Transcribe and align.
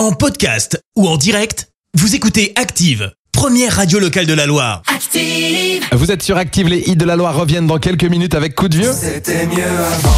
En 0.00 0.12
podcast 0.12 0.82
ou 0.96 1.06
en 1.06 1.18
direct, 1.18 1.68
vous 1.92 2.14
écoutez 2.14 2.54
Active, 2.56 3.12
première 3.32 3.76
radio 3.76 3.98
locale 3.98 4.24
de 4.24 4.32
la 4.32 4.46
Loire. 4.46 4.80
Active. 4.86 5.84
Vous 5.92 6.10
êtes 6.10 6.22
sur 6.22 6.38
Active, 6.38 6.68
les 6.68 6.78
hits 6.88 6.96
de 6.96 7.04
la 7.04 7.16
Loire 7.16 7.36
reviennent 7.36 7.66
dans 7.66 7.78
quelques 7.78 8.04
minutes 8.04 8.34
avec 8.34 8.54
Coup 8.54 8.70
de 8.70 8.78
Vieux. 8.78 8.94
C'était 8.98 9.44
mieux 9.44 9.62
avant. 9.62 10.16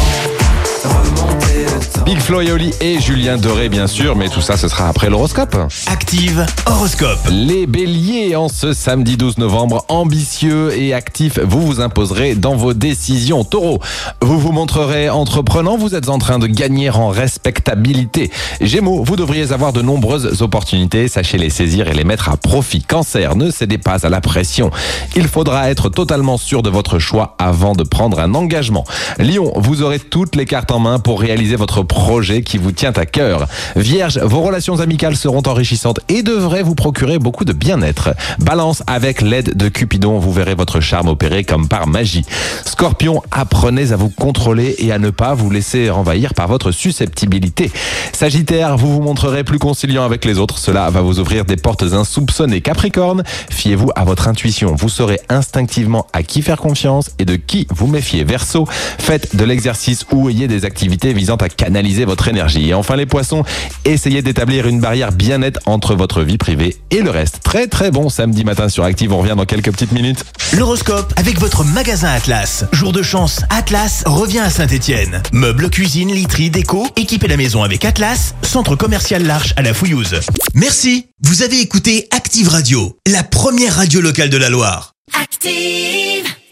Remonter 0.85 1.65
le 1.65 1.79
temps. 1.91 1.92
Big 2.23 2.27
Flo 2.27 2.39
et 2.79 3.01
Julien 3.01 3.35
Doré, 3.35 3.67
bien 3.67 3.85
sûr, 3.85 4.15
mais 4.15 4.29
tout 4.29 4.39
ça, 4.39 4.55
ce 4.55 4.69
sera 4.69 4.87
après 4.87 5.09
l'horoscope. 5.09 5.57
Active 5.87 6.45
horoscope. 6.65 7.19
Les 7.29 7.67
béliers, 7.67 8.37
en 8.37 8.47
ce 8.47 8.71
samedi 8.71 9.17
12 9.17 9.39
novembre, 9.39 9.83
ambitieux 9.89 10.71
et 10.77 10.93
actifs, 10.93 11.39
vous 11.39 11.61
vous 11.61 11.81
imposerez 11.81 12.35
dans 12.35 12.55
vos 12.55 12.73
décisions. 12.73 13.43
Taureau, 13.43 13.81
vous 14.21 14.39
vous 14.39 14.53
montrerez 14.53 15.09
entreprenant, 15.09 15.75
vous 15.75 15.95
êtes 15.95 16.07
en 16.07 16.17
train 16.17 16.39
de 16.39 16.47
gagner 16.47 16.89
en 16.89 17.09
respectabilité. 17.09 18.31
Gémeaux, 18.61 19.03
vous 19.03 19.17
devriez 19.17 19.51
avoir 19.51 19.73
de 19.73 19.81
nombreuses 19.81 20.41
opportunités, 20.41 21.09
sachez 21.09 21.37
les 21.37 21.49
saisir 21.49 21.89
et 21.89 21.93
les 21.93 22.05
mettre 22.05 22.29
à 22.29 22.37
profit. 22.37 22.83
Cancer, 22.83 23.35
ne 23.35 23.51
cédez 23.51 23.77
pas 23.77 24.05
à 24.05 24.09
la 24.09 24.21
pression. 24.21 24.71
Il 25.17 25.27
faudra 25.27 25.69
être 25.69 25.89
totalement 25.89 26.37
sûr 26.37 26.61
de 26.61 26.69
votre 26.69 26.99
choix 26.99 27.35
avant 27.37 27.73
de 27.73 27.83
prendre 27.83 28.19
un 28.19 28.33
engagement. 28.33 28.85
Lion, 29.19 29.51
vous 29.57 29.81
aurez 29.81 29.99
toutes 29.99 30.37
les 30.37 30.45
cartes 30.45 30.71
en 30.71 30.79
main 30.79 30.99
pour 30.99 31.19
réaliser 31.19 31.57
votre 31.57 31.83
projet 31.83 32.12
qui 32.21 32.59
vous 32.59 32.71
tient 32.71 32.93
à 32.93 33.05
cœur. 33.05 33.47
Vierge, 33.75 34.19
vos 34.19 34.41
relations 34.41 34.79
amicales 34.79 35.15
seront 35.15 35.41
enrichissantes 35.47 35.99
et 36.09 36.21
devraient 36.21 36.61
vous 36.61 36.75
procurer 36.75 37.17
beaucoup 37.17 37.43
de 37.43 37.53
bien-être. 37.53 38.13
Balance, 38.39 38.83
avec 38.85 39.21
l'aide 39.21 39.57
de 39.57 39.67
Cupidon, 39.67 40.19
vous 40.19 40.31
verrez 40.31 40.53
votre 40.53 40.79
charme 40.79 41.07
opérer 41.07 41.43
comme 41.43 41.67
par 41.67 41.87
magie. 41.87 42.23
Scorpion, 42.65 43.23
apprenez 43.31 43.91
à 43.91 43.95
vous 43.95 44.09
contrôler 44.09 44.75
et 44.77 44.91
à 44.91 44.99
ne 44.99 45.09
pas 45.09 45.33
vous 45.33 45.49
laisser 45.49 45.89
envahir 45.89 46.35
par 46.35 46.47
votre 46.47 46.71
susceptibilité. 46.71 47.71
Sagittaire, 48.11 48.77
vous 48.77 48.93
vous 48.93 49.01
montrerez 49.01 49.43
plus 49.43 49.59
conciliant 49.59 50.05
avec 50.05 50.23
les 50.23 50.37
autres, 50.37 50.59
cela 50.59 50.91
va 50.91 51.01
vous 51.01 51.19
ouvrir 51.19 51.45
des 51.45 51.57
portes 51.57 51.83
insoupçonnées. 51.83 52.61
Capricorne, 52.61 53.23
fiez-vous 53.49 53.89
à 53.95 54.03
votre 54.03 54.27
intuition, 54.27 54.75
vous 54.75 54.89
saurez 54.89 55.19
instinctivement 55.29 56.05
à 56.13 56.21
qui 56.21 56.43
faire 56.43 56.57
confiance 56.57 57.09
et 57.17 57.25
de 57.25 57.35
qui 57.35 57.65
vous 57.71 57.87
méfier. 57.87 58.23
Verseau, 58.23 58.67
faites 58.69 59.35
de 59.35 59.43
l'exercice 59.43 60.05
ou 60.11 60.29
ayez 60.29 60.47
des 60.47 60.63
activités 60.63 61.11
visant 61.13 61.37
à 61.37 61.49
canaliser 61.49 62.02
votre 62.05 62.27
énergie. 62.27 62.69
Et 62.69 62.73
enfin 62.73 62.95
les 62.95 63.05
poissons, 63.05 63.43
essayez 63.85 64.21
d'établir 64.21 64.67
une 64.67 64.79
barrière 64.79 65.11
bien 65.11 65.39
nette 65.39 65.59
entre 65.65 65.95
votre 65.95 66.21
vie 66.21 66.37
privée 66.37 66.77
et 66.91 67.01
le 67.01 67.09
reste. 67.09 67.39
Très 67.43 67.67
très 67.67 67.91
bon 67.91 68.09
samedi 68.09 68.43
matin 68.43 68.69
sur 68.69 68.83
Active, 68.83 69.13
on 69.13 69.19
revient 69.19 69.35
dans 69.35 69.45
quelques 69.45 69.71
petites 69.71 69.91
minutes. 69.91 70.23
L'horoscope 70.53 71.13
avec 71.15 71.39
votre 71.39 71.63
magasin 71.63 72.09
Atlas. 72.09 72.65
Jour 72.71 72.91
de 72.91 73.01
chance, 73.01 73.41
Atlas 73.49 74.03
revient 74.05 74.39
à 74.39 74.49
Saint-Étienne. 74.49 75.21
Meubles, 75.31 75.69
cuisine, 75.69 76.11
literie, 76.13 76.49
déco, 76.49 76.87
équipez 76.95 77.27
la 77.27 77.37
maison 77.37 77.63
avec 77.63 77.85
Atlas, 77.85 78.35
centre 78.41 78.75
commercial 78.75 79.23
L'Arche 79.23 79.53
à 79.57 79.61
la 79.61 79.73
Fouillouse. 79.73 80.19
Merci, 80.53 81.07
vous 81.21 81.41
avez 81.41 81.59
écouté 81.59 82.07
Active 82.11 82.49
Radio, 82.49 82.97
la 83.07 83.23
première 83.23 83.75
radio 83.75 84.01
locale 84.01 84.29
de 84.29 84.37
la 84.37 84.49
Loire. 84.49 84.93
Active. 85.19 86.12